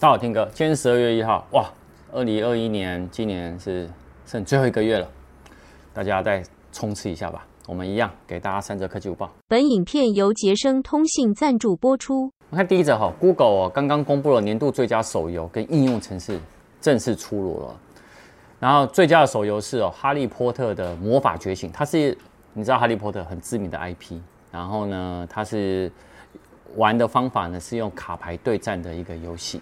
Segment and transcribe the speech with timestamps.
[0.00, 1.68] 大家好，听哥，今天十二月一号，哇，
[2.12, 3.90] 二零二一年，今年是
[4.24, 5.08] 剩最后一个月了，
[5.92, 6.40] 大家再
[6.70, 7.44] 冲刺一下吧。
[7.66, 9.28] 我们一样给大家三则科技午报。
[9.48, 12.32] 本影片由杰生通信赞助播出。
[12.50, 16.38] 我看第一则哈，Google 哦，刚刚公布了年度最佳手游跟应用程式
[16.80, 17.76] 正式出炉了。
[18.60, 22.16] 然后最佳的手游是哦，《哈利波特的魔法觉醒》，它是
[22.52, 24.20] 你知道哈利波特很知名的 IP，
[24.52, 25.90] 然后呢，它是
[26.76, 29.60] 玩的方法呢是用卡牌对战的一个游戏。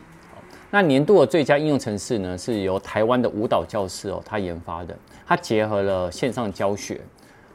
[0.71, 7.01] 那年度的最佳应用程式呢，是由台湾的舞蹈教室哦，他研发的，它结合了线上教学，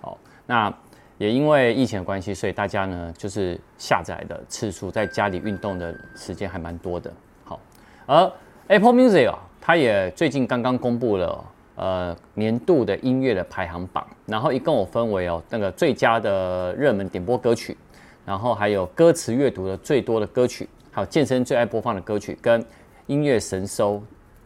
[0.01, 0.73] 哦，那
[1.17, 7.11] 也因为疫情的关系，所以大家呢就是下载的次数，在家里运动的时间还蛮多的。
[7.43, 7.59] 好，
[8.05, 8.31] 而
[8.67, 17.77] Apple Music 啊，它也最近刚刚公布了呃年度的音乐的排行榜，然后一共有分为哦那个最佳的热门点播歌曲，
[18.25, 22.65] 然后还有歌词阅读的最多的歌曲，还有健身最爱播放的歌曲跟。
[23.11, 24.01] 音乐神收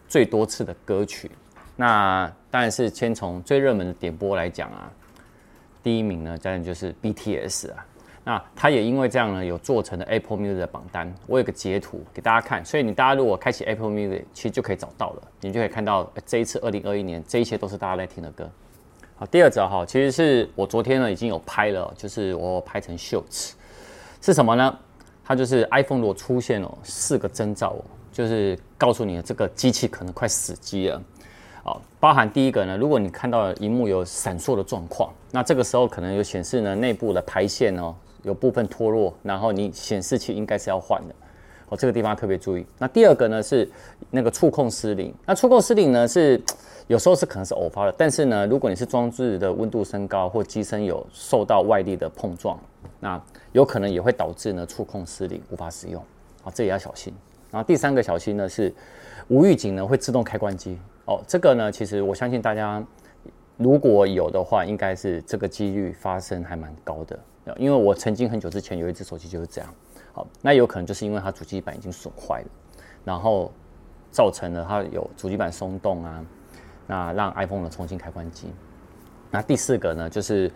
[0.07, 1.29] 最多次的歌曲，
[1.75, 4.91] 那当然是先从最热门的点播来讲啊，
[5.83, 7.85] 第一名呢当然就是 BTS 啊，
[8.23, 18.50] 那他也因为这样呢有做成了 Apple Music 的榜单，我有个截图给大家看，所以你大家如果开启 Apple Music，其实就可以找到了，你就可以看到这一次二零二一年这一些都是大家在听的歌。
[19.16, 23.52] 好，第二则哈，其实是我昨天呢已经有拍了，就是我拍成 Shorts，
[24.22, 24.75] 是什么呢？
[25.23, 27.85] 它就是 iPhone 如果出现了四个征兆哦。
[28.16, 31.02] 就是告诉你，这个机器可能快死机了，
[31.66, 41.16] 哦，包含第一个呢，如果你看到荧幕有闪烁的状况，那这个时候可能有显示呢内部的排线哦有部分脱落，然后你显示器应该是要换的，
[41.67, 42.66] 哦，这个地方特别注意。
[42.77, 43.69] 那第二个呢是
[44.09, 46.41] 那个触控失灵，那触控失灵呢是
[46.88, 52.57] 有时候是可能是偶发的，但是呢，如果你是装置的温度升高或机身有受到外力的碰撞，
[53.02, 56.02] 那有可能也会导致呢触控失灵无法使用，
[56.45, 57.13] 啊，这也要小心。
[57.56, 58.70] 然后第三个小心呢是
[59.30, 62.86] 无预警呢会自动开关机哦，这个呢其实我相信大家
[63.56, 67.18] 如果有的话，应该是这个几率发生还蛮高的，
[67.56, 69.74] 因为我曾经很久之前有一只手机就是这样，
[70.12, 72.47] 好，那有可能就是因为它主机板已经损坏了，
[73.06, 73.50] 然后
[74.12, 76.25] 造成了它有主机板松动啊，
[76.85, 78.50] 那让 iPhone 呢重新开关机。
[79.31, 80.52] 那第四个呢就是。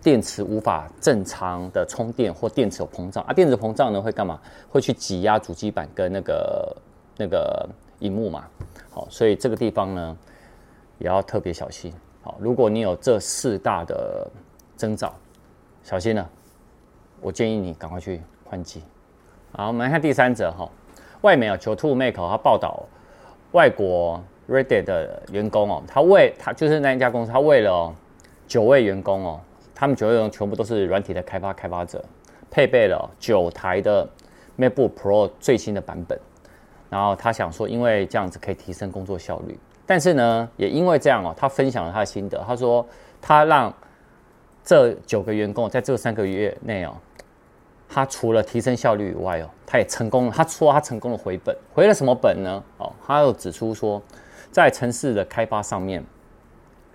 [0.00, 4.40] 电池无法正常的充电，或电池有膨胀啊，电池膨胀呢会干嘛？
[4.70, 6.76] 会去挤压主机板跟那个
[7.16, 8.44] 那个荧幕嘛。
[8.90, 10.16] 好，所以这个地方呢
[10.98, 11.92] 也要特别小心。
[12.22, 14.26] 好，如果你有这四大的
[14.76, 15.12] 征兆，
[15.82, 16.30] 小心了，
[17.20, 18.80] 我建议你赶快去换机。
[19.52, 20.70] 好，我们来看第三则哈，
[21.22, 22.84] 外媒啊，9to5Mac 他报道
[23.50, 27.92] 外国 Reddit 的员工哦，他为他就是那一家公司，他为了
[28.46, 29.40] 九位员工哦。
[29.80, 32.04] 他们九个人全部都是软体的开发开发者，
[32.50, 34.04] 配备了九台的
[34.58, 36.18] MacBook Pro 最新的版本。
[36.90, 39.56] 然后他想说，因为这样子可以提升工作效率。
[39.86, 42.42] 但是呢，也因为这样哦，他分享了他的心得。
[42.44, 42.84] 他说，
[43.22, 43.72] 他让
[44.64, 46.96] 这九个员工在这三个月内哦，
[47.88, 50.32] 他除了提升效率以外哦，他也成功了。
[50.34, 52.60] 他说他成功的回本，回了什么本呢？
[52.78, 54.02] 哦，他又指出说，
[54.50, 56.04] 在城市的开发上面。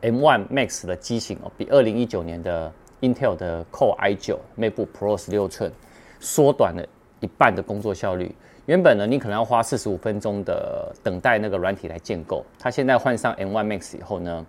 [0.04, 5.72] M1 Max 的机型哦，比二零一九年的 Intel 的 Core i9 MacBook Pro 十六寸
[6.20, 6.86] 缩短了
[7.22, 8.36] 一半的工作效率。
[8.66, 14.46] 原本呢，你可能要花四十五分钟的等待那个软体来建构，它现在换上 M1 Max 以后呢，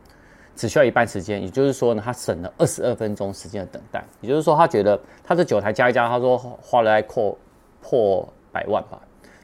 [0.56, 1.40] 只需要一半时间。
[1.40, 4.04] 也就是说呢，它省了二十二分钟时间的等待。
[4.20, 7.38] 也就是说，他觉得他这九台加一加，他说花了还破
[7.80, 9.00] 破百万吧，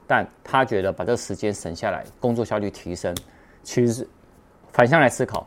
[0.09, 3.15] 但他觉得把这个时间省下来，工作效率提升，
[3.63, 4.09] 其实是
[4.73, 5.47] 反向来思考。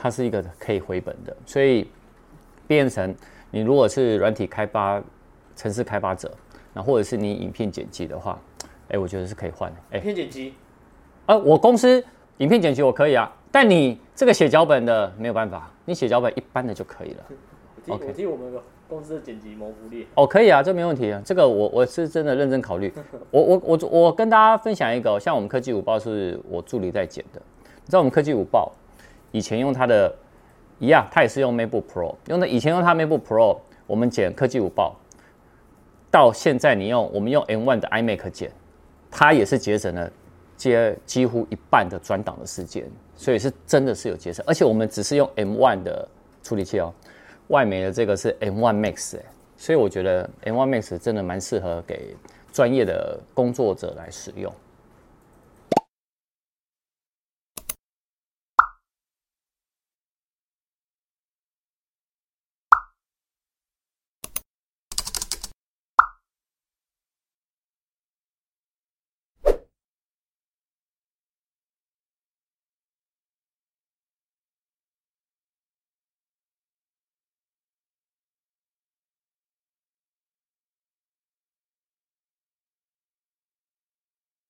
[0.00, 1.90] 它是一个可以回本的，所以
[2.66, 3.12] 变成
[3.50, 5.02] 你如果是软体开发、
[5.56, 6.30] 城市开发者，
[6.72, 9.76] 那或者是你影片剪辑的话，哎、欸，我觉得是可以换的。
[9.90, 10.54] 哎，影片剪辑，
[11.26, 12.04] 啊，我公司
[12.36, 17.24] 影片剪辑我可以啊，但你这个写脚本的没有办法，你写脚本一般的就可以了。
[17.86, 18.06] 我替 Okay.
[18.08, 18.52] 我替我们
[18.86, 20.06] 公司的剪辑谋福利。
[20.14, 22.92] 哦，可以啊，这没问题啊，这个我我是真的认真考虑。
[23.32, 28.70] 我我我我跟大家分享一个，像我们科技五报是我助理在剪的，你知道我们科技五报。
[29.30, 30.14] 以前用它的
[30.78, 32.46] 一样，它也是用 MacBook Pro 用的。
[32.46, 34.96] 以前用它 MacBook Pro，我们剪科技舞报，
[36.10, 38.50] 到现在你用我们用 M1 的 iMac 剪，
[39.10, 40.10] 它也是节省了
[40.56, 42.84] 接几乎一半的转档的时间，
[43.16, 44.44] 所以是真的是有节省。
[44.46, 46.08] 而且我们只是用 M1 的
[46.42, 46.92] 处理器哦，
[47.48, 49.22] 外媒的这个是 M1 Max 哎，
[49.56, 52.16] 所以我觉得 M1 Max 真的蛮适合给
[52.52, 54.52] 专业的工作者来使用。